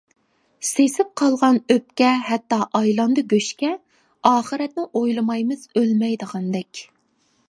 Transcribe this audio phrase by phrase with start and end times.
[0.67, 3.69] سېسىپ قالغان ئۆپكە ھەتتا ئايلاندى گۆشكە،
[4.31, 6.83] ئاخىرەتنى ئويلىمايمىز ئۆلمەيدىغاندەك.